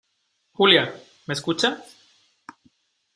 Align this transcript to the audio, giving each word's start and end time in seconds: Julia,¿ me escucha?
Julia,¿ 0.53 0.91
me 1.27 1.35
escucha? 1.35 1.77